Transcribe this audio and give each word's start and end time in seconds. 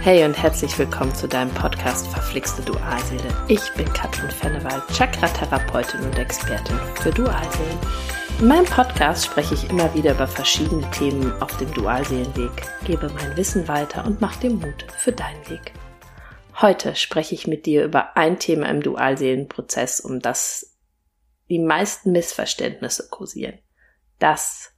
Hey 0.00 0.24
und 0.24 0.40
herzlich 0.40 0.78
willkommen 0.78 1.12
zu 1.12 1.26
deinem 1.26 1.52
Podcast 1.52 2.06
Verflixte 2.06 2.62
Dualseele. 2.62 3.44
Ich 3.48 3.72
bin 3.74 3.92
Katrin 3.92 4.30
Fennewald, 4.30 4.84
Chakra-Therapeutin 4.96 6.00
und 6.02 6.16
Expertin 6.16 6.78
für 7.02 7.10
Dualseelen. 7.10 7.78
In 8.38 8.46
meinem 8.46 8.64
Podcast 8.64 9.26
spreche 9.26 9.54
ich 9.54 9.68
immer 9.68 9.92
wieder 9.94 10.12
über 10.12 10.28
verschiedene 10.28 10.88
Themen 10.92 11.32
auf 11.42 11.54
dem 11.56 11.74
Dualseelenweg, 11.74 12.52
gebe 12.86 13.08
mein 13.12 13.36
Wissen 13.36 13.66
weiter 13.66 14.06
und 14.06 14.20
mache 14.20 14.38
dir 14.40 14.50
Mut 14.50 14.86
für 14.96 15.10
deinen 15.12 15.48
Weg. 15.50 15.72
Heute 16.60 16.94
spreche 16.94 17.34
ich 17.34 17.48
mit 17.48 17.66
dir 17.66 17.84
über 17.84 18.16
ein 18.16 18.38
Thema 18.38 18.68
im 18.68 18.82
Dualseelenprozess, 18.82 19.98
um 19.98 20.20
das 20.20 20.76
die 21.50 21.58
meisten 21.58 22.12
Missverständnisse 22.12 23.08
kursieren. 23.10 23.58
Das 24.20 24.70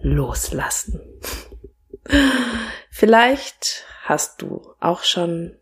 Loslassen. 0.00 1.00
Vielleicht 2.90 3.84
hast 4.08 4.40
du 4.40 4.74
auch 4.80 5.02
schon 5.02 5.54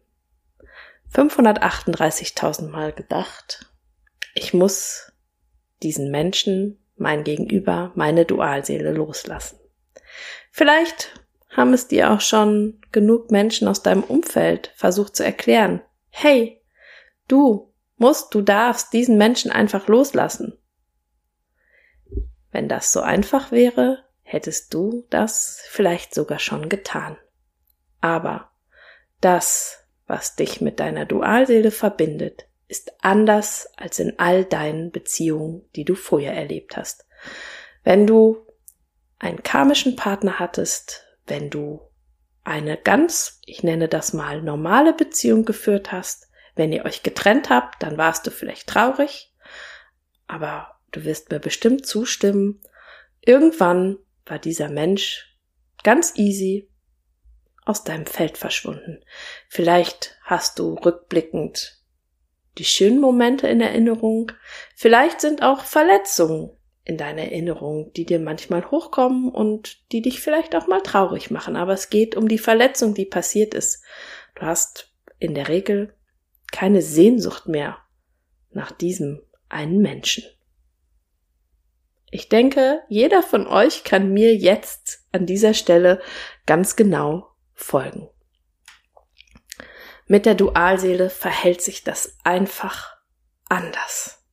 538.000 1.12 2.68
Mal 2.68 2.92
gedacht, 2.92 3.72
ich 4.34 4.54
muss 4.54 5.12
diesen 5.82 6.12
Menschen, 6.12 6.78
mein 6.96 7.24
Gegenüber, 7.24 7.90
meine 7.96 8.24
Dualseele 8.24 8.92
loslassen. 8.92 9.58
Vielleicht 10.52 11.20
haben 11.50 11.72
es 11.72 11.88
dir 11.88 12.12
auch 12.12 12.20
schon 12.20 12.80
genug 12.92 13.32
Menschen 13.32 13.66
aus 13.66 13.82
deinem 13.82 14.04
Umfeld 14.04 14.72
versucht 14.76 15.16
zu 15.16 15.24
erklären. 15.24 15.82
Hey, 16.10 16.62
du 17.26 17.74
musst, 17.96 18.32
du 18.32 18.42
darfst 18.42 18.92
diesen 18.92 19.18
Menschen 19.18 19.50
einfach 19.50 19.88
loslassen. 19.88 20.56
Wenn 22.52 22.68
das 22.68 22.92
so 22.92 23.00
einfach 23.00 23.50
wäre, 23.50 24.04
hättest 24.22 24.72
du 24.72 25.04
das 25.10 25.62
vielleicht 25.68 26.14
sogar 26.14 26.38
schon 26.38 26.68
getan. 26.68 27.18
Aber 28.06 28.52
das, 29.20 29.84
was 30.06 30.36
dich 30.36 30.60
mit 30.60 30.78
deiner 30.78 31.06
Dualseele 31.06 31.72
verbindet, 31.72 32.46
ist 32.68 32.92
anders 33.02 33.68
als 33.76 33.98
in 33.98 34.16
all 34.18 34.44
deinen 34.44 34.92
Beziehungen, 34.92 35.68
die 35.74 35.84
du 35.84 35.96
vorher 35.96 36.34
erlebt 36.34 36.76
hast. 36.76 37.04
Wenn 37.82 38.06
du 38.06 38.46
einen 39.18 39.42
karmischen 39.42 39.96
Partner 39.96 40.38
hattest, 40.38 41.04
wenn 41.26 41.50
du 41.50 41.80
eine 42.44 42.76
ganz, 42.76 43.40
ich 43.44 43.64
nenne 43.64 43.88
das 43.88 44.12
mal, 44.12 44.40
normale 44.40 44.92
Beziehung 44.92 45.44
geführt 45.44 45.90
hast, 45.90 46.28
wenn 46.54 46.72
ihr 46.72 46.84
euch 46.84 47.02
getrennt 47.02 47.50
habt, 47.50 47.82
dann 47.82 47.98
warst 47.98 48.24
du 48.24 48.30
vielleicht 48.30 48.68
traurig, 48.68 49.34
aber 50.28 50.76
du 50.92 51.04
wirst 51.04 51.32
mir 51.32 51.40
bestimmt 51.40 51.86
zustimmen, 51.86 52.60
irgendwann 53.20 53.98
war 54.26 54.38
dieser 54.38 54.68
Mensch 54.68 55.36
ganz 55.82 56.12
easy 56.16 56.68
aus 57.66 57.84
deinem 57.84 58.06
Feld 58.06 58.38
verschwunden. 58.38 59.04
Vielleicht 59.48 60.16
hast 60.22 60.58
du 60.58 60.74
rückblickend 60.74 61.82
die 62.56 62.64
schönen 62.64 63.00
Momente 63.00 63.48
in 63.48 63.60
Erinnerung, 63.60 64.32
vielleicht 64.74 65.20
sind 65.20 65.42
auch 65.42 65.60
Verletzungen 65.60 66.56
in 66.84 66.96
deiner 66.96 67.22
Erinnerung, 67.22 67.92
die 67.92 68.06
dir 68.06 68.20
manchmal 68.20 68.70
hochkommen 68.70 69.28
und 69.28 69.92
die 69.92 70.00
dich 70.00 70.20
vielleicht 70.20 70.54
auch 70.54 70.68
mal 70.68 70.80
traurig 70.80 71.30
machen. 71.30 71.56
Aber 71.56 71.72
es 71.72 71.90
geht 71.90 72.16
um 72.16 72.28
die 72.28 72.38
Verletzung, 72.38 72.94
die 72.94 73.04
passiert 73.04 73.54
ist. 73.54 73.82
Du 74.36 74.42
hast 74.42 74.92
in 75.18 75.34
der 75.34 75.48
Regel 75.48 75.94
keine 76.52 76.80
Sehnsucht 76.80 77.48
mehr 77.48 77.78
nach 78.52 78.70
diesem 78.70 79.20
einen 79.48 79.82
Menschen. 79.82 80.24
Ich 82.10 82.28
denke, 82.28 82.82
jeder 82.88 83.22
von 83.22 83.48
euch 83.48 83.82
kann 83.82 84.12
mir 84.12 84.34
jetzt 84.36 85.04
an 85.10 85.26
dieser 85.26 85.54
Stelle 85.54 86.00
ganz 86.46 86.76
genau 86.76 87.35
folgen. 87.56 88.08
Mit 90.06 90.24
der 90.24 90.36
Dualseele 90.36 91.10
verhält 91.10 91.60
sich 91.62 91.82
das 91.82 92.16
einfach 92.22 92.96
anders. 93.48 94.24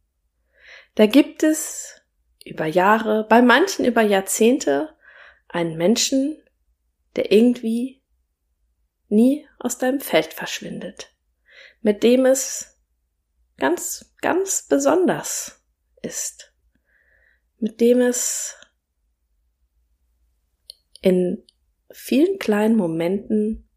Da 0.96 1.08
gibt 1.08 1.42
es 1.42 2.02
über 2.46 2.68
Jahre, 2.68 3.26
bei 3.28 3.42
manchen 3.42 3.86
über 3.86 4.04
Jahrzehnte, 4.04 4.96
einen 5.48 5.78
Menschen, 5.78 6.38
der 7.16 7.32
irgendwie 7.32 8.04
nie 9.08 9.48
aus 9.60 9.78
deinem 9.78 10.00
Feld 10.00 10.34
verschwindet, 10.34 11.16
mit 11.82 12.04
dem 12.04 12.26
es 12.26 12.80
ganz, 13.58 14.14
ganz 14.22 14.64
besonders 14.68 15.64
ist, 16.02 16.54
mit 17.58 17.80
dem 17.82 18.02
es 18.02 18.56
in 21.02 21.46
vielen 21.94 22.40
kleinen 22.40 22.76
Momenten 22.76 23.70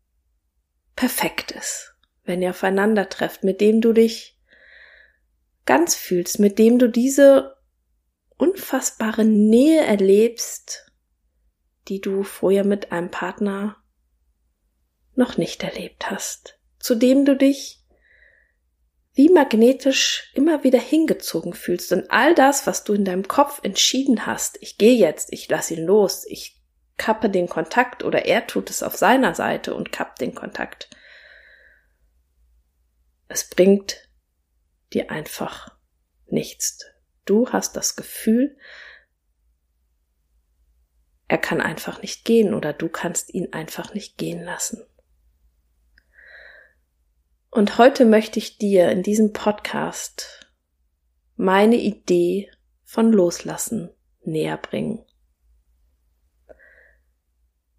perfekt 0.96 1.52
ist, 1.52 1.94
wenn 2.24 2.42
ihr 2.42 2.50
aufeinander 2.50 3.08
trefft, 3.08 3.44
mit 3.44 3.60
dem 3.60 3.80
du 3.80 3.92
dich 3.92 4.40
ganz 5.66 5.94
fühlst, 5.94 6.38
mit 6.38 6.58
dem 6.58 6.78
du 6.78 6.88
diese 6.88 7.56
unfassbare 8.38 9.24
Nähe 9.24 9.84
erlebst, 9.84 10.90
die 11.88 12.00
du 12.00 12.22
vorher 12.22 12.64
mit 12.64 12.92
einem 12.92 13.10
Partner 13.10 13.76
noch 15.14 15.36
nicht 15.36 15.62
erlebt 15.62 16.10
hast, 16.10 16.58
zu 16.78 16.94
dem 16.94 17.24
du 17.24 17.36
dich 17.36 17.82
wie 19.14 19.30
magnetisch 19.30 20.30
immer 20.34 20.62
wieder 20.62 20.78
hingezogen 20.78 21.54
fühlst. 21.54 21.90
Und 21.92 22.10
all 22.10 22.34
das, 22.34 22.66
was 22.66 22.84
du 22.84 22.92
in 22.92 23.06
deinem 23.06 23.26
Kopf 23.26 23.60
entschieden 23.62 24.26
hast, 24.26 24.58
ich 24.60 24.76
gehe 24.76 24.94
jetzt, 24.94 25.32
ich 25.32 25.48
lass 25.48 25.70
ihn 25.70 25.84
los, 25.84 26.26
ich 26.28 26.55
kappe 26.96 27.30
den 27.30 27.48
Kontakt 27.48 28.02
oder 28.02 28.26
er 28.26 28.46
tut 28.46 28.70
es 28.70 28.82
auf 28.82 28.96
seiner 28.96 29.34
Seite 29.34 29.74
und 29.74 29.92
kappt 29.92 30.20
den 30.20 30.34
Kontakt. 30.34 30.88
Es 33.28 33.48
bringt 33.48 34.08
dir 34.92 35.10
einfach 35.10 35.76
nichts. 36.26 36.84
Du 37.24 37.50
hast 37.50 37.76
das 37.76 37.96
Gefühl, 37.96 38.56
er 41.28 41.38
kann 41.38 41.60
einfach 41.60 42.02
nicht 42.02 42.24
gehen 42.24 42.54
oder 42.54 42.72
du 42.72 42.88
kannst 42.88 43.34
ihn 43.34 43.52
einfach 43.52 43.94
nicht 43.94 44.16
gehen 44.16 44.42
lassen. 44.42 44.84
Und 47.50 47.78
heute 47.78 48.04
möchte 48.04 48.38
ich 48.38 48.58
dir 48.58 48.90
in 48.90 49.02
diesem 49.02 49.32
Podcast 49.32 50.52
meine 51.36 51.76
Idee 51.76 52.50
von 52.84 53.12
Loslassen 53.12 53.90
näher 54.22 54.58
bringen. 54.58 55.05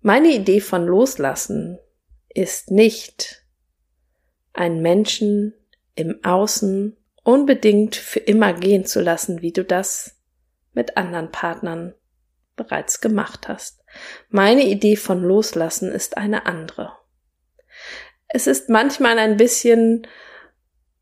Meine 0.08 0.30
Idee 0.30 0.62
von 0.62 0.86
Loslassen 0.86 1.80
ist 2.30 2.72
nicht, 2.72 3.44
einen 4.54 4.82
Menschen 4.82 5.54
im 5.96 6.24
Außen 6.24 6.96
unbedingt 7.26 7.98
für 7.98 8.22
immer 8.22 8.54
gehen 8.54 8.86
zu 8.86 9.02
lassen, 9.02 9.42
wie 9.42 9.52
du 9.52 9.66
das 9.66 10.16
mit 10.72 10.96
anderen 10.96 11.30
Partnern 11.30 11.94
bereits 12.56 13.02
gemacht 13.02 13.50
hast. 13.50 13.84
Meine 14.30 14.64
Idee 14.64 14.96
von 14.96 15.22
Loslassen 15.22 15.92
ist 15.92 16.16
eine 16.16 16.46
andere. 16.46 16.94
Es 18.30 18.48
ist 18.48 18.70
manchmal 18.70 19.20
ein 19.20 19.36
bisschen, 19.36 20.08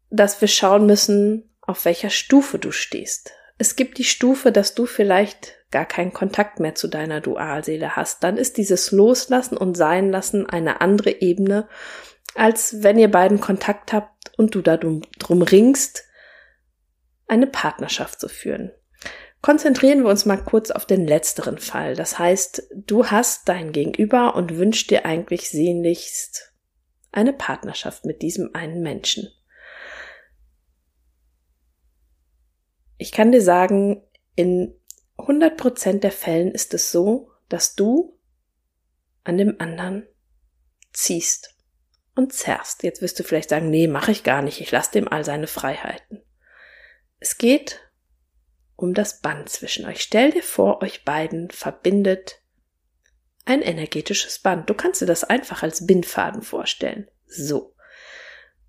dass 0.09 0.41
wir 0.41 0.47
schauen 0.47 0.87
müssen, 0.87 1.55
auf 1.61 1.85
welcher 1.85 2.09
Stufe 2.09 2.57
du 2.57 2.71
stehst. 2.71 3.33
Es 3.59 3.75
gibt 3.75 3.99
die 3.99 4.03
Stufe, 4.03 4.51
dass 4.51 4.73
du 4.73 4.87
vielleicht 4.87 5.53
gar 5.71 5.85
keinen 5.85 6.13
Kontakt 6.13 6.59
mehr 6.59 6.75
zu 6.75 6.87
deiner 6.87 7.21
Dualseele 7.21 7.95
hast. 7.95 8.23
Dann 8.23 8.37
ist 8.37 8.57
dieses 8.57 8.91
Loslassen 8.91 9.57
und 9.57 9.75
Sein 9.75 10.09
lassen 10.11 10.47
eine 10.49 10.81
andere 10.81 11.21
Ebene, 11.21 11.67
als 12.33 12.83
wenn 12.83 12.97
ihr 12.97 13.09
beiden 13.09 13.39
Kontakt 13.39 13.93
habt 13.93 14.31
und 14.37 14.55
du 14.55 14.61
darum 14.61 15.01
ringst, 15.41 16.05
eine 17.27 17.47
Partnerschaft 17.47 18.19
zu 18.19 18.27
führen. 18.27 18.71
Konzentrieren 19.41 20.03
wir 20.03 20.09
uns 20.09 20.25
mal 20.25 20.37
kurz 20.37 20.71
auf 20.71 20.85
den 20.85 21.05
letzteren 21.05 21.59
Fall. 21.59 21.95
Das 21.95 22.17
heißt, 22.17 22.67
du 22.73 23.07
hast 23.07 23.47
dein 23.47 23.71
Gegenüber 23.71 24.35
und 24.35 24.57
wünschst 24.57 24.89
dir 24.89 25.05
eigentlich 25.05 25.49
sehnlichst 25.49 26.53
eine 27.11 27.31
Partnerschaft 27.31 28.05
mit 28.05 28.21
diesem 28.21 28.53
einen 28.53 28.81
Menschen. 28.81 29.29
Ich 32.97 33.11
kann 33.11 33.31
dir 33.31 33.41
sagen, 33.41 34.01
in 34.35 34.73
100% 35.25 35.99
der 35.99 36.11
Fällen 36.11 36.51
ist 36.51 36.73
es 36.73 36.91
so, 36.91 37.31
dass 37.49 37.75
du 37.75 38.19
an 39.23 39.37
dem 39.37 39.59
anderen 39.59 40.07
ziehst 40.93 41.55
und 42.15 42.33
zerrst. 42.33 42.83
Jetzt 42.83 43.01
wirst 43.01 43.19
du 43.19 43.23
vielleicht 43.23 43.49
sagen, 43.49 43.69
nee, 43.69 43.87
mache 43.87 44.11
ich 44.11 44.23
gar 44.23 44.41
nicht, 44.41 44.61
ich 44.61 44.71
lasse 44.71 44.91
dem 44.91 45.07
all 45.07 45.25
seine 45.25 45.47
Freiheiten. 45.47 46.23
Es 47.19 47.37
geht 47.37 47.81
um 48.75 48.93
das 48.93 49.21
Band 49.21 49.49
zwischen 49.49 49.85
euch. 49.85 50.01
Stell 50.01 50.31
dir 50.31 50.43
vor, 50.43 50.81
euch 50.81 51.05
beiden 51.05 51.49
verbindet 51.49 52.41
ein 53.45 53.61
energetisches 53.61 54.39
Band. 54.39 54.69
Du 54.69 54.73
kannst 54.73 55.01
dir 55.01 55.05
das 55.05 55.23
einfach 55.23 55.63
als 55.63 55.85
Bindfaden 55.85 56.41
vorstellen. 56.41 57.07
So. 57.27 57.75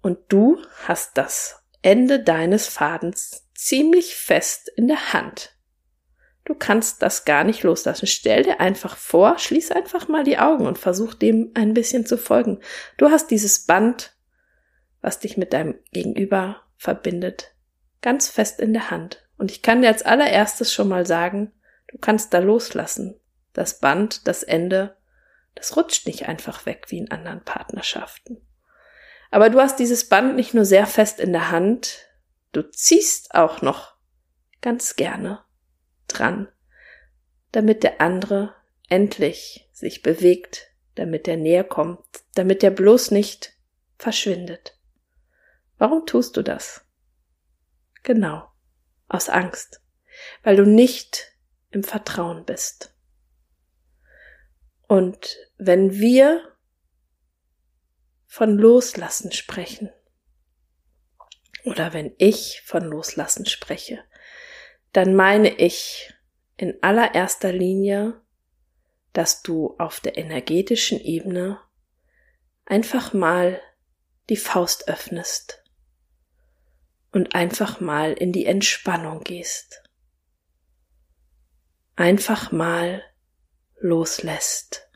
Und 0.02 0.18
du 0.28 0.62
hast 0.84 1.16
das 1.16 1.62
Ende 1.82 2.22
deines 2.22 2.68
Fadens 2.68 3.48
ziemlich 3.54 4.14
fest 4.14 4.70
in 4.76 4.86
der 4.86 5.12
Hand. 5.12 5.55
Du 6.46 6.54
kannst 6.54 7.02
das 7.02 7.24
gar 7.24 7.42
nicht 7.42 7.64
loslassen. 7.64 8.06
Stell 8.06 8.44
dir 8.44 8.60
einfach 8.60 8.96
vor, 8.96 9.36
schließ 9.36 9.72
einfach 9.72 10.06
mal 10.06 10.22
die 10.22 10.38
Augen 10.38 10.68
und 10.68 10.78
versuch 10.78 11.12
dem 11.12 11.50
ein 11.54 11.74
bisschen 11.74 12.06
zu 12.06 12.16
folgen. 12.16 12.60
Du 12.98 13.10
hast 13.10 13.32
dieses 13.32 13.66
Band, 13.66 14.14
was 15.00 15.18
dich 15.18 15.36
mit 15.36 15.52
deinem 15.52 15.74
Gegenüber 15.90 16.62
verbindet, 16.76 17.52
ganz 18.00 18.28
fest 18.28 18.60
in 18.60 18.72
der 18.72 18.92
Hand. 18.92 19.28
Und 19.36 19.50
ich 19.50 19.60
kann 19.60 19.82
dir 19.82 19.88
als 19.88 20.04
allererstes 20.04 20.72
schon 20.72 20.88
mal 20.88 21.04
sagen, 21.04 21.52
du 21.88 21.98
kannst 21.98 22.32
da 22.32 22.38
loslassen. 22.38 23.18
Das 23.52 23.80
Band, 23.80 24.28
das 24.28 24.44
Ende, 24.44 24.96
das 25.56 25.76
rutscht 25.76 26.06
nicht 26.06 26.28
einfach 26.28 26.64
weg 26.64 26.86
wie 26.90 26.98
in 26.98 27.10
anderen 27.10 27.42
Partnerschaften. 27.42 28.40
Aber 29.32 29.50
du 29.50 29.60
hast 29.60 29.80
dieses 29.80 30.08
Band 30.08 30.36
nicht 30.36 30.54
nur 30.54 30.64
sehr 30.64 30.86
fest 30.86 31.18
in 31.18 31.32
der 31.32 31.50
Hand, 31.50 32.06
du 32.52 32.62
ziehst 32.62 33.34
auch 33.34 33.62
noch 33.62 33.96
ganz 34.60 34.94
gerne 34.94 35.44
dran, 36.18 36.48
damit 37.52 37.82
der 37.82 38.00
andere 38.00 38.54
endlich 38.88 39.68
sich 39.72 40.02
bewegt, 40.02 40.68
damit 40.94 41.28
er 41.28 41.36
näher 41.36 41.64
kommt, 41.64 42.04
damit 42.34 42.62
er 42.62 42.70
bloß 42.70 43.10
nicht 43.10 43.54
verschwindet. 43.98 44.78
Warum 45.78 46.06
tust 46.06 46.36
du 46.36 46.42
das? 46.42 46.84
Genau, 48.02 48.48
aus 49.08 49.28
Angst, 49.28 49.82
weil 50.42 50.56
du 50.56 50.64
nicht 50.64 51.36
im 51.70 51.82
Vertrauen 51.82 52.44
bist. 52.44 52.94
Und 54.88 55.36
wenn 55.58 55.98
wir 55.98 56.56
von 58.26 58.56
Loslassen 58.56 59.32
sprechen, 59.32 59.90
oder 61.64 61.92
wenn 61.92 62.14
ich 62.18 62.62
von 62.64 62.84
Loslassen 62.84 63.44
spreche, 63.44 64.04
dann 64.96 65.14
meine 65.14 65.50
ich 65.50 66.10
in 66.56 66.82
allererster 66.82 67.52
Linie, 67.52 68.18
dass 69.12 69.42
du 69.42 69.76
auf 69.76 70.00
der 70.00 70.16
energetischen 70.16 70.98
Ebene 70.98 71.60
einfach 72.64 73.12
mal 73.12 73.60
die 74.30 74.38
Faust 74.38 74.88
öffnest 74.88 75.62
und 77.12 77.34
einfach 77.34 77.78
mal 77.78 78.14
in 78.14 78.32
die 78.32 78.46
Entspannung 78.46 79.22
gehst. 79.22 79.82
Einfach 81.94 82.50
mal 82.50 83.02
loslässt. 83.78 84.88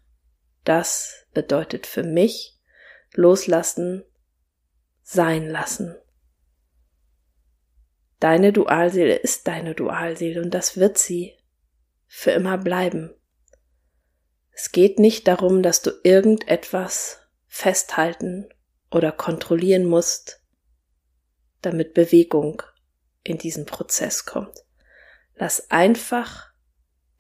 Das 0.65 1.27
bedeutet 1.35 1.87
für 1.87 2.05
mich 2.05 2.59
loslassen, 3.13 4.03
sein 5.03 5.47
lassen. 5.47 6.00
Deine 8.21 8.53
Dualseele 8.53 9.17
ist 9.17 9.49
deine 9.49 9.75
Dualseele 9.75 10.43
und 10.43 10.51
das 10.53 10.77
wird 10.77 10.99
sie 10.99 11.37
für 12.07 12.31
immer 12.33 12.59
bleiben. 12.59 13.15
Es 14.53 14.73
geht 14.73 14.99
nicht 14.99 15.27
darum, 15.27 15.63
dass 15.63 15.81
du 15.81 15.91
irgendetwas 16.03 17.21
festhalten 17.47 18.49
oder 18.91 19.11
kontrollieren 19.11 19.87
musst, 19.87 20.43
damit 21.63 21.95
Bewegung 21.95 22.63
in 23.23 23.39
diesen 23.39 23.65
Prozess 23.65 24.27
kommt. 24.27 24.65
Lass 25.35 25.71
einfach 25.71 26.53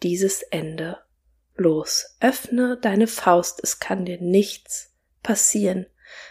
dieses 0.03 0.43
Ende 0.43 0.99
los. 1.55 2.17
Öffne 2.21 2.79
deine 2.79 3.07
Faust, 3.07 3.61
es 3.63 3.81
kann 3.81 4.05
dir 4.05 4.21
nichts 4.21 4.93
passieren. 5.23 5.87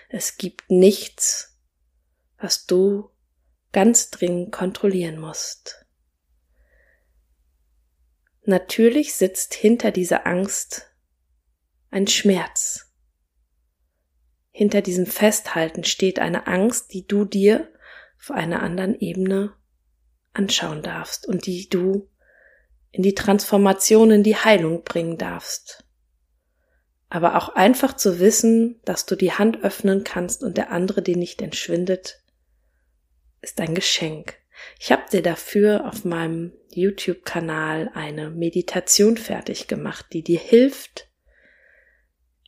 Es 0.09 0.37
gibt 0.37 0.69
nichts, 0.69 1.59
was 2.37 2.65
du 2.65 3.09
ganz 3.71 4.09
dringend 4.09 4.51
kontrollieren 4.51 5.19
musst. 5.19 5.85
Natürlich 8.43 9.13
sitzt 9.13 9.53
hinter 9.53 9.91
dieser 9.91 10.25
Angst 10.25 10.91
ein 11.91 12.07
Schmerz. 12.07 12.91
Hinter 14.49 14.81
diesem 14.81 15.05
Festhalten 15.05 15.83
steht 15.83 16.19
eine 16.19 16.47
Angst, 16.47 16.93
die 16.93 17.05
du 17.05 17.25
dir 17.25 17.71
auf 18.19 18.31
einer 18.31 18.61
anderen 18.61 18.99
Ebene 18.99 19.53
anschauen 20.33 20.81
darfst 20.81 21.27
und 21.27 21.45
die 21.45 21.69
du 21.69 22.09
in 22.91 23.03
die 23.03 23.15
Transformation, 23.15 24.11
in 24.11 24.23
die 24.23 24.35
Heilung 24.35 24.83
bringen 24.83 25.17
darfst. 25.17 25.85
Aber 27.09 27.37
auch 27.37 27.49
einfach 27.49 27.95
zu 27.95 28.19
wissen, 28.19 28.79
dass 28.83 29.05
du 29.05 29.15
die 29.15 29.31
Hand 29.31 29.63
öffnen 29.63 30.03
kannst 30.03 30.43
und 30.43 30.57
der 30.57 30.71
andere 30.71 31.01
dir 31.01 31.17
nicht 31.17 31.41
entschwindet, 31.41 32.23
ist 33.41 33.59
ein 33.59 33.75
Geschenk. 33.75 34.35
Ich 34.79 34.91
habe 34.91 35.03
dir 35.11 35.21
dafür 35.21 35.87
auf 35.87 36.05
meinem 36.05 36.53
YouTube-Kanal 36.69 37.91
eine 37.93 38.29
Meditation 38.29 39.17
fertig 39.17 39.67
gemacht, 39.67 40.07
die 40.13 40.23
dir 40.23 40.39
hilft, 40.39 41.07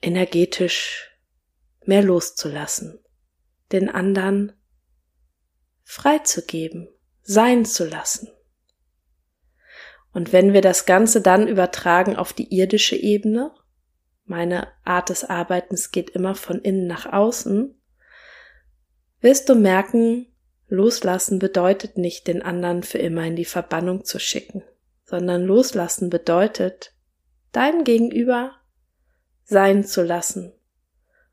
energetisch 0.01 1.11
mehr 1.85 2.03
loszulassen, 2.03 2.99
den 3.71 3.89
anderen 3.89 4.53
freizugeben, 5.83 6.89
sein 7.21 7.65
zu 7.65 7.85
lassen. 7.85 8.29
Und 10.13 10.33
wenn 10.33 10.53
wir 10.53 10.61
das 10.61 10.85
Ganze 10.85 11.21
dann 11.21 11.47
übertragen 11.47 12.15
auf 12.15 12.33
die 12.33 12.53
irdische 12.53 12.95
Ebene, 12.95 13.53
meine 14.25 14.67
Art 14.83 15.09
des 15.09 15.23
Arbeitens 15.23 15.91
geht 15.91 16.09
immer 16.11 16.35
von 16.35 16.59
innen 16.59 16.87
nach 16.87 17.11
außen, 17.11 17.79
wirst 19.21 19.49
du 19.49 19.55
merken, 19.55 20.30
Loslassen 20.71 21.37
bedeutet 21.37 21.97
nicht, 21.97 22.27
den 22.27 22.41
anderen 22.41 22.81
für 22.83 22.97
immer 22.97 23.25
in 23.25 23.35
die 23.35 23.43
Verbannung 23.43 24.05
zu 24.05 24.19
schicken, 24.19 24.63
sondern 25.03 25.43
loslassen 25.43 26.09
bedeutet, 26.09 26.93
dein 27.51 27.83
Gegenüber 27.83 28.55
sein 29.43 29.83
zu 29.83 30.01
lassen. 30.01 30.53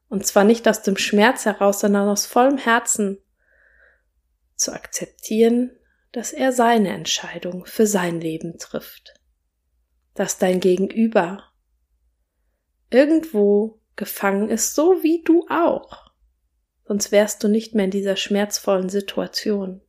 Und 0.09 0.27
zwar 0.27 0.43
nicht 0.43 0.67
aus 0.67 0.83
dem 0.83 0.97
Schmerz 0.97 1.45
heraus, 1.45 1.79
sondern 1.79 2.09
aus 2.09 2.27
vollem 2.27 2.59
Herzen 2.59 3.19
zu 4.57 4.73
akzeptieren, 4.73 5.71
dass 6.11 6.33
er 6.33 6.51
seine 6.51 6.89
Entscheidung 6.89 7.65
für 7.65 7.87
sein 7.87 8.21
Leben 8.21 8.59
trifft. 8.59 9.15
Dass 10.15 10.39
dein 10.39 10.59
Gegenüber 10.59 11.45
irgendwo 12.91 13.79
gefangen 13.95 14.49
ist, 14.49 14.75
so 14.75 15.05
wie 15.05 15.23
du 15.23 15.47
auch 15.49 16.08
sonst 16.89 17.13
wärst 17.13 17.45
du 17.45 17.49
nicht 17.49 17.75
mehr 17.75 17.85
in 17.85 17.91
dieser 17.91 18.17
schmerzvollen 18.17 18.89
Situation. 18.89 19.83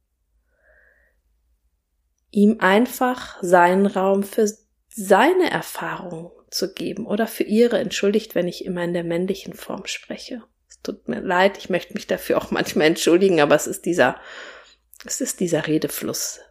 Ihm 2.30 2.58
einfach 2.60 3.42
seinen 3.42 3.86
Raum 3.86 4.24
für 4.24 4.48
seine 4.90 5.50
Erfahrung 5.50 6.32
zu 6.52 6.74
geben 6.74 7.08
oder 7.08 7.26
für 7.26 7.44
ihre, 7.44 7.80
entschuldigt, 7.80 8.36
wenn 8.36 8.48
ich 8.48 8.66
immer 8.66 8.84
in 8.84 8.94
der 8.94 9.06
männlichen 9.06 9.54
Form 9.54 9.86
spreche. 9.86 10.44
Es 10.68 10.82
tut 10.82 11.08
mir 11.08 11.22
leid, 11.22 11.58
ich 11.58 11.70
möchte 11.70 11.94
mich 11.94 12.06
dafür 12.06 12.38
auch 12.38 12.52
manchmal 12.52 12.88
entschuldigen, 12.88 13.40
aber 13.40 13.56
es 13.56 13.66
ist 13.66 13.86
dieser, 13.86 14.20
es 15.06 15.22
ist 15.22 15.40
dieser 15.40 15.68
Redefluss, 15.68 16.42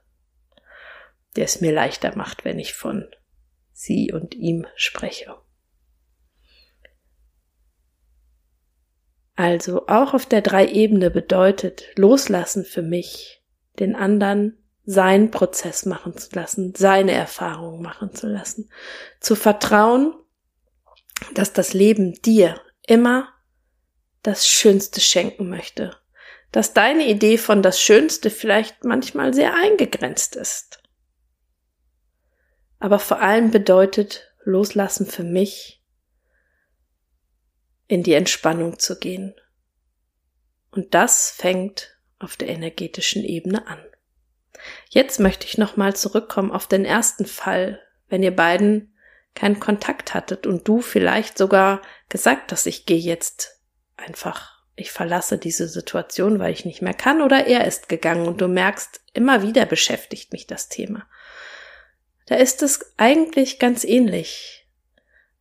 der 1.37 1.45
es 1.45 1.61
mir 1.61 1.73
leichter 1.73 2.17
macht, 2.17 2.45
wenn 2.45 2.59
ich 2.59 2.73
von 2.73 3.07
sie 3.73 4.13
und 4.13 4.35
ihm 4.35 4.67
spreche. 4.77 5.37
Also 9.39 9.87
auch 9.87 10.15
auf 10.15 10.27
der 10.27 10.43
Drei-Ebene 10.43 11.13
bedeutet 11.13 11.85
loslassen 11.95 12.65
für 12.65 12.83
mich, 12.83 13.41
den 13.79 13.95
anderen 13.95 14.59
seinen 14.85 15.31
Prozess 15.31 15.87
machen 15.87 16.19
zu 16.19 16.31
lassen, 16.35 16.75
seine 16.77 17.13
Erfahrungen 17.13 17.81
machen 17.81 18.13
zu 18.13 18.27
lassen, 18.27 18.69
zu 19.21 19.37
vertrauen, 19.37 20.13
dass 21.35 21.53
das 21.53 21.73
Leben 21.73 22.21
dir 22.23 22.61
immer 22.85 23.29
das 24.25 24.49
Schönste 24.49 25.01
schenken 25.01 25.49
möchte, 25.49 25.97
dass 26.51 26.75
deine 26.75 27.07
Idee 27.07 27.39
von 27.39 27.63
das 27.63 27.81
Schönste 27.81 28.31
vielleicht 28.31 28.83
manchmal 28.83 29.35
sehr 29.35 29.55
eingegrenzt 29.55 30.35
ist. 30.35 30.83
Aber 32.81 32.99
vor 32.99 33.21
allem 33.21 33.53
bedeutet 33.53 34.35
loslassen 34.43 35.07
für 35.07 35.23
mich, 35.23 35.78
in 37.89 38.03
die 38.03 38.15
Entspannung 38.15 38.79
zu 38.79 38.99
gehen. 38.99 39.35
Und 40.71 40.95
das 40.95 41.31
fängt 41.31 41.99
auf 42.19 42.37
der 42.37 42.49
energetischen 42.49 43.25
Ebene 43.25 43.67
an. 43.67 43.81
Jetzt 44.91 45.19
möchte 45.21 45.47
ich 45.47 45.59
nochmal 45.59 45.97
zurückkommen 45.97 46.53
auf 46.53 46.67
den 46.67 46.85
ersten 46.85 47.27
Fall, 47.27 47.81
wenn 48.09 48.23
ihr 48.23 48.35
beiden 48.35 48.95
keinen 49.35 49.61
Kontakt 49.61 50.15
hattet 50.15 50.47
und 50.47 50.67
du 50.67 50.81
vielleicht 50.81 51.39
sogar 51.39 51.81
gesagt 52.09 52.53
hast, 52.53 52.67
ich 52.67 52.87
gehe 52.87 52.99
jetzt 52.99 53.61
einfach, 53.97 54.63
ich 54.75 54.91
verlasse 54.91 55.39
diese 55.39 55.69
Situation, 55.69 56.39
weil 56.39 56.53
ich 56.53 56.65
nicht 56.65 56.83
mehr 56.83 56.95
kann, 56.95 57.23
oder 57.23 57.47
er 57.47 57.67
ist 57.67 57.89
gegangen 57.89 58.27
und 58.27 58.41
du 58.41 58.49
merkst, 58.49 59.01
immer 59.13 59.43
wieder 59.43 59.65
beschäftigt 59.65 60.33
mich 60.33 60.47
das 60.47 60.69
Thema. 60.69 61.07
Da 62.27 62.35
ist 62.35 62.63
es 62.63 62.93
eigentlich 62.97 63.59
ganz 63.59 63.85
ähnlich. 63.85 64.58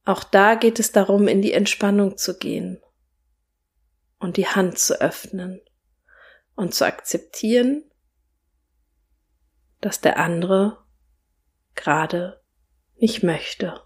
Auch 0.08 0.24
da 0.24 0.56
geht 0.56 0.80
es 0.80 0.94
darum, 0.94 1.28
in 1.28 1.42
die 1.42 1.52
Entspannung 1.52 2.18
zu 2.18 2.38
gehen 2.38 2.82
und 4.20 4.38
die 4.38 4.48
Hand 4.48 4.80
zu 4.80 5.02
öffnen 5.02 5.60
und 6.56 6.74
zu 6.74 6.86
akzeptieren, 6.86 7.84
dass 9.82 10.00
der 10.00 10.18
andere 10.18 10.82
gerade 11.76 12.42
nicht 12.96 13.22
möchte, 13.22 13.84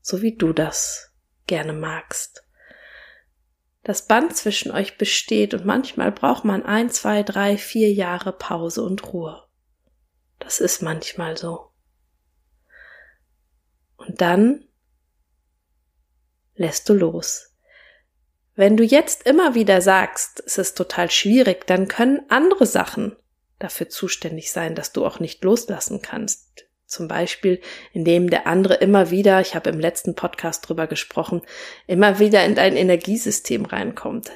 so 0.00 0.22
wie 0.22 0.34
du 0.34 0.54
das 0.54 1.12
gerne 1.46 1.74
magst. 1.74 2.42
Das 3.82 4.06
Band 4.06 4.34
zwischen 4.34 4.72
euch 4.72 4.96
besteht 4.96 5.52
und 5.52 5.66
manchmal 5.66 6.10
braucht 6.10 6.46
man 6.46 6.64
ein, 6.64 6.88
zwei, 6.88 7.22
drei, 7.22 7.58
vier 7.58 7.92
Jahre 7.92 8.32
Pause 8.32 8.82
und 8.82 9.12
Ruhe. 9.12 9.46
Das 10.38 10.58
ist 10.58 10.80
manchmal 10.80 11.36
so. 11.36 11.70
Und 13.98 14.22
dann 14.22 14.64
lässt 16.60 16.90
du 16.90 16.92
los. 16.92 17.56
Wenn 18.54 18.76
du 18.76 18.84
jetzt 18.84 19.26
immer 19.26 19.54
wieder 19.54 19.80
sagst, 19.80 20.42
es 20.44 20.58
ist 20.58 20.76
total 20.76 21.10
schwierig, 21.10 21.66
dann 21.66 21.88
können 21.88 22.20
andere 22.28 22.66
Sachen 22.66 23.16
dafür 23.58 23.88
zuständig 23.88 24.52
sein, 24.52 24.74
dass 24.74 24.92
du 24.92 25.06
auch 25.06 25.20
nicht 25.20 25.42
loslassen 25.42 26.02
kannst. 26.02 26.66
Zum 26.84 27.08
Beispiel, 27.08 27.62
indem 27.94 28.28
der 28.28 28.46
andere 28.46 28.74
immer 28.74 29.10
wieder, 29.10 29.40
ich 29.40 29.54
habe 29.54 29.70
im 29.70 29.80
letzten 29.80 30.14
Podcast 30.14 30.68
drüber 30.68 30.86
gesprochen, 30.86 31.40
immer 31.86 32.18
wieder 32.18 32.44
in 32.44 32.54
dein 32.54 32.76
Energiesystem 32.76 33.64
reinkommt. 33.64 34.30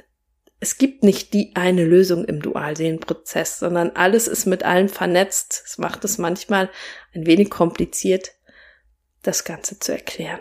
Es 0.61 0.79
gibt 0.79 1.03
nicht 1.03 1.35
die 1.35 1.55
eine 1.55 1.85
Lösung 1.85 2.25
im 2.25 2.41
Dualseelenprozess, 2.41 3.59
sondern 3.59 3.91
alles 3.91 4.29
ist 4.29 4.47
mit 4.47 4.63
allem 4.63 4.89
vernetzt. 4.89 5.63
Es 5.67 5.77
macht 5.77 6.05
es 6.05 6.17
manchmal 6.17 6.71
ein 7.13 7.27
wenig 7.27 7.51
kompliziert, 7.51 8.33
das 9.23 9.45
Ganze 9.45 9.79
zu 9.79 9.93
erklären. 9.93 10.41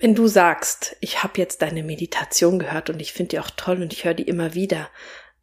Wenn 0.00 0.14
du 0.14 0.28
sagst, 0.28 0.96
ich 1.00 1.22
habe 1.22 1.36
jetzt 1.36 1.60
deine 1.60 1.82
Meditation 1.84 2.58
gehört 2.58 2.88
und 2.88 3.00
ich 3.00 3.12
finde 3.12 3.28
die 3.28 3.38
auch 3.38 3.50
toll 3.50 3.82
und 3.82 3.92
ich 3.92 4.06
höre 4.06 4.14
die 4.14 4.22
immer 4.22 4.54
wieder, 4.54 4.88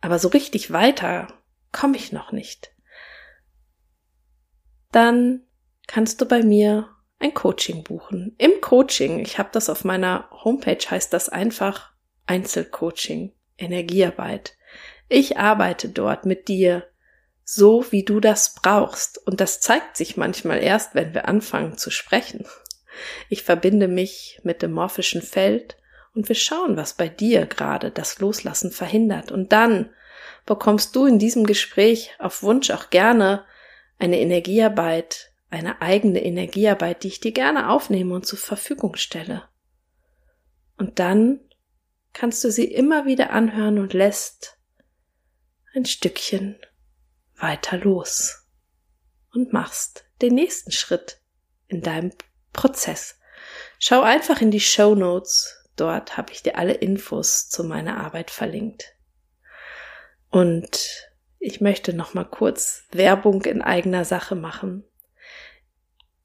aber 0.02 0.18
so 0.18 0.30
richtig 0.30 0.72
weiter 0.72 1.28
komme 1.72 1.96
ich 1.96 2.12
noch 2.12 2.32
nicht, 2.32 2.74
dann 4.92 5.44
kannst 5.86 6.22
du 6.22 6.26
bei 6.26 6.42
mir 6.42 6.90
ein 7.20 7.36
Coaching 7.36 7.84
buchen. 7.84 8.34
Im 8.40 8.60
Coaching, 8.60 9.20
ich 9.20 9.38
habe 9.38 9.50
das 9.52 9.70
auf 9.70 9.84
meiner 9.84 10.28
Homepage, 10.32 10.90
heißt 10.90 11.14
das 11.14 11.30
einfach 11.30 11.92
Einzelcoaching, 12.26 13.34
Energiearbeit. 13.60 14.58
Ich 15.08 15.38
arbeite 15.38 15.90
dort 15.90 16.26
mit 16.26 16.48
dir 16.48 16.88
so, 17.44 17.86
wie 17.92 18.04
du 18.04 18.20
das 18.20 18.56
brauchst. 18.56 19.26
Und 19.28 19.40
das 19.40 19.62
zeigt 19.62 19.98
sich 19.98 20.18
manchmal 20.18 20.64
erst, 20.64 20.96
wenn 20.96 21.14
wir 21.14 21.28
anfangen 21.28 21.78
zu 21.78 21.92
sprechen. 21.92 22.46
Ich 23.30 23.44
verbinde 23.44 23.88
mich 23.88 24.40
mit 24.44 24.62
dem 24.62 24.72
morphischen 24.72 25.22
Feld 25.22 25.78
und 26.14 26.28
wir 26.30 26.36
schauen, 26.36 26.78
was 26.78 26.94
bei 26.94 27.08
dir 27.08 27.46
gerade 27.46 27.92
das 27.92 28.20
Loslassen 28.20 28.72
verhindert. 28.72 29.32
Und 29.32 29.52
dann 29.52 29.92
bekommst 30.46 30.96
du 30.96 31.06
in 31.06 31.20
diesem 31.20 31.46
Gespräch 31.46 32.12
auf 32.20 32.42
Wunsch 32.44 32.72
auch 32.72 32.90
gerne 32.90 33.46
eine 34.00 34.20
Energiearbeit, 34.20 35.32
eine 35.50 35.82
eigene 35.82 36.24
Energiearbeit, 36.24 37.04
die 37.04 37.10
ich 37.10 37.20
dir 37.20 37.32
gerne 37.32 37.70
aufnehme 37.70 38.16
und 38.16 38.26
zur 38.26 38.40
Verfügung 38.40 38.96
stelle. 38.96 39.48
Und 40.78 41.00
dann 41.00 41.40
kannst 42.14 42.44
du 42.44 42.52
sie 42.52 42.66
immer 42.66 43.06
wieder 43.06 43.32
anhören 43.32 43.80
und 43.80 43.94
lässt 43.94 44.58
ein 45.76 45.86
Stückchen 45.86 46.60
weiter 47.36 47.78
los 47.78 48.48
und 49.34 49.54
machst 49.54 50.06
den 50.22 50.34
nächsten 50.34 50.72
Schritt 50.72 51.22
in 51.68 51.82
deinem 51.82 52.12
Prozess. 52.54 53.20
Schau 53.80 54.02
einfach 54.02 54.42
in 54.42 54.52
die 54.52 54.60
Show 54.60 54.96
Notes. 54.96 55.66
Dort 55.76 56.18
habe 56.18 56.32
ich 56.32 56.42
dir 56.42 56.58
alle 56.58 56.74
Infos 56.74 57.50
zu 57.50 57.64
meiner 57.64 57.98
Arbeit 57.98 58.32
verlinkt. 58.32 58.96
Und 60.30 61.08
ich 61.40 61.62
möchte 61.62 61.94
noch 61.94 62.14
mal 62.14 62.26
kurz 62.26 62.84
Werbung 62.92 63.44
in 63.44 63.62
eigener 63.62 64.06
Sache 64.06 64.36
machen. 64.36 64.84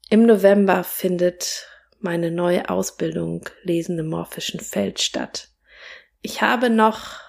Im 0.09 0.25
November 0.25 0.83
findet 0.83 1.67
meine 1.99 2.31
neue 2.31 2.69
Ausbildung 2.69 3.47
Lesende 3.63 4.03
morphischen 4.03 4.59
Feld 4.59 5.01
statt. 5.01 5.49
Ich 6.21 6.41
habe 6.41 6.69
noch 6.69 7.19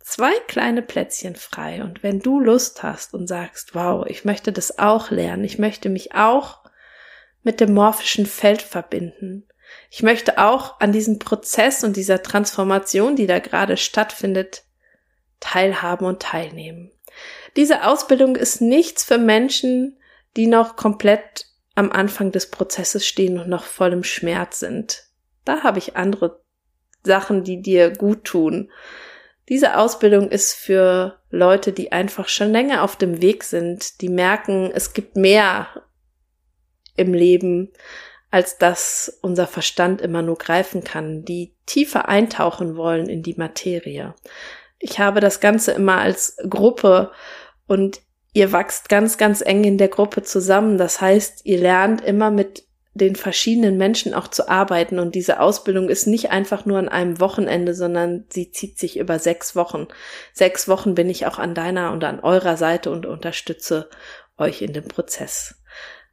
zwei 0.00 0.32
kleine 0.48 0.82
Plätzchen 0.82 1.36
frei 1.36 1.82
und 1.82 2.02
wenn 2.02 2.18
du 2.18 2.40
Lust 2.40 2.82
hast 2.82 3.14
und 3.14 3.26
sagst, 3.26 3.74
wow, 3.74 4.04
ich 4.06 4.24
möchte 4.24 4.52
das 4.52 4.78
auch 4.78 5.10
lernen, 5.10 5.44
ich 5.44 5.58
möchte 5.58 5.88
mich 5.88 6.14
auch 6.14 6.59
mit 7.42 7.60
dem 7.60 7.74
morphischen 7.74 8.26
Feld 8.26 8.62
verbinden. 8.62 9.46
Ich 9.90 10.02
möchte 10.02 10.38
auch 10.38 10.80
an 10.80 10.92
diesem 10.92 11.18
Prozess 11.18 11.84
und 11.84 11.96
dieser 11.96 12.22
Transformation, 12.22 13.16
die 13.16 13.26
da 13.26 13.38
gerade 13.38 13.76
stattfindet, 13.76 14.64
teilhaben 15.38 16.06
und 16.06 16.20
teilnehmen. 16.20 16.90
Diese 17.56 17.84
Ausbildung 17.84 18.36
ist 18.36 18.60
nichts 18.60 19.04
für 19.04 19.18
Menschen, 19.18 19.98
die 20.36 20.46
noch 20.46 20.76
komplett 20.76 21.46
am 21.74 21.90
Anfang 21.90 22.30
des 22.32 22.50
Prozesses 22.50 23.06
stehen 23.06 23.38
und 23.38 23.48
noch 23.48 23.64
voll 23.64 23.92
im 23.92 24.04
Schmerz 24.04 24.60
sind. 24.60 25.04
Da 25.44 25.62
habe 25.62 25.78
ich 25.78 25.96
andere 25.96 26.40
Sachen, 27.02 27.44
die 27.44 27.62
dir 27.62 27.90
gut 27.90 28.24
tun. 28.24 28.70
Diese 29.48 29.76
Ausbildung 29.76 30.28
ist 30.30 30.54
für 30.54 31.18
Leute, 31.30 31.72
die 31.72 31.90
einfach 31.90 32.28
schon 32.28 32.52
länger 32.52 32.82
auf 32.82 32.96
dem 32.96 33.20
Weg 33.22 33.42
sind, 33.42 34.00
die 34.00 34.08
merken, 34.08 34.70
es 34.72 34.92
gibt 34.92 35.16
mehr 35.16 35.68
im 37.00 37.14
Leben, 37.14 37.72
als 38.30 38.58
dass 38.58 39.18
unser 39.22 39.46
Verstand 39.46 40.00
immer 40.00 40.22
nur 40.22 40.38
greifen 40.38 40.84
kann, 40.84 41.24
die 41.24 41.52
tiefer 41.66 42.08
eintauchen 42.08 42.76
wollen 42.76 43.08
in 43.08 43.22
die 43.22 43.34
Materie. 43.34 44.14
Ich 44.78 44.98
habe 44.98 45.20
das 45.20 45.40
Ganze 45.40 45.72
immer 45.72 45.98
als 45.98 46.36
Gruppe 46.48 47.10
und 47.66 48.00
ihr 48.32 48.52
wachst 48.52 48.88
ganz, 48.88 49.18
ganz 49.18 49.40
eng 49.40 49.64
in 49.64 49.78
der 49.78 49.88
Gruppe 49.88 50.22
zusammen. 50.22 50.78
Das 50.78 51.00
heißt, 51.00 51.44
ihr 51.44 51.58
lernt 51.58 52.02
immer 52.02 52.30
mit 52.30 52.64
den 52.94 53.14
verschiedenen 53.16 53.76
Menschen 53.76 54.14
auch 54.14 54.28
zu 54.28 54.48
arbeiten 54.48 54.98
und 54.98 55.14
diese 55.14 55.40
Ausbildung 55.40 55.88
ist 55.88 56.06
nicht 56.06 56.30
einfach 56.30 56.66
nur 56.66 56.78
an 56.78 56.88
einem 56.88 57.20
Wochenende, 57.20 57.72
sondern 57.72 58.24
sie 58.30 58.50
zieht 58.50 58.78
sich 58.78 58.98
über 58.98 59.18
sechs 59.18 59.54
Wochen. 59.54 59.86
Sechs 60.32 60.66
Wochen 60.66 60.94
bin 60.94 61.08
ich 61.08 61.26
auch 61.26 61.38
an 61.38 61.54
deiner 61.54 61.92
und 61.92 62.02
an 62.02 62.20
eurer 62.20 62.56
Seite 62.56 62.90
und 62.90 63.06
unterstütze 63.06 63.88
euch 64.36 64.62
in 64.62 64.72
dem 64.72 64.88
Prozess. 64.88 65.54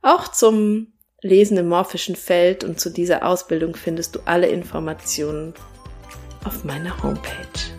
Auch 0.01 0.27
zum 0.27 0.93
Lesen 1.21 1.57
im 1.57 1.69
morphischen 1.69 2.15
Feld 2.15 2.63
und 2.63 2.79
zu 2.79 2.89
dieser 2.89 3.25
Ausbildung 3.25 3.75
findest 3.75 4.15
du 4.15 4.19
alle 4.25 4.47
Informationen 4.47 5.53
auf 6.45 6.63
meiner 6.63 7.01
Homepage. 7.01 7.77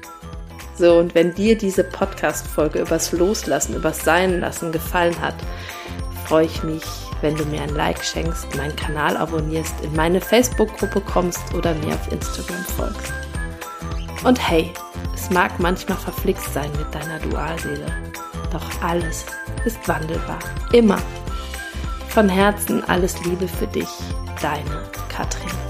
So, 0.77 0.99
und 0.99 1.15
wenn 1.15 1.35
dir 1.35 1.57
diese 1.57 1.85
Podcast-Folge 1.85 2.81
übers 2.81 3.13
Loslassen, 3.13 3.75
übers 3.75 4.05
Sein 4.05 4.41
lassen 4.41 4.71
gefallen 4.73 5.21
hat, 5.21 5.35
freue 6.27 6.47
ich 6.47 6.63
mich, 6.63 6.83
wenn 7.21 7.37
du 7.37 7.45
mir 7.47 7.63
ein 7.63 7.75
Like 7.75 8.05
schenkst, 8.05 8.55
meinen 8.57 8.77
Kanal 8.77 9.17
abonnierst, 9.17 9.75
in 9.83 9.95
meine 9.97 10.21
Facebook-Gruppe 10.21 11.01
kommst 11.01 11.55
oder 11.55 11.75
mir 11.75 11.95
auf 11.95 12.13
Instagram 12.13 12.65
folgst. 12.77 13.13
Und 14.25 14.39
hey, 14.49 14.73
es 15.15 15.31
mag 15.31 15.59
manchmal 15.59 15.99
verflixt 15.99 16.53
sein 16.53 16.71
mit 16.73 16.95
deiner 16.95 17.19
Dualseele, 17.21 17.87
doch 18.53 18.83
alles 18.83 19.25
ist 19.65 19.87
wandelbar. 19.89 20.39
Immer. 20.73 20.99
Von 22.19 22.29
Herzen 22.29 22.83
alles 22.83 23.25
Liebe 23.25 23.47
für 23.47 23.69
dich, 23.69 23.87
deine 24.43 24.91
Katrin. 25.09 25.68